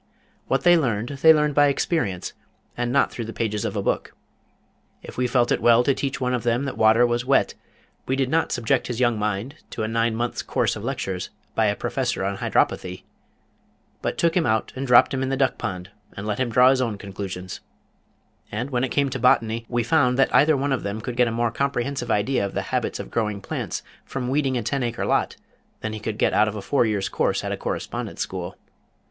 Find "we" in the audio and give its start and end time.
5.15-5.27, 8.07-8.15, 19.69-19.83